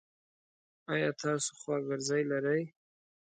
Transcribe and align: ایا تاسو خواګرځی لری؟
ایا 0.91 1.09
تاسو 1.21 1.51
خواګرځی 1.61 2.23
لری؟ 2.31 2.61